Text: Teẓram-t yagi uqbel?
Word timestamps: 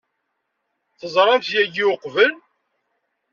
Teẓram-t 0.99 1.47
yagi 1.55 1.85
uqbel? 1.93 2.33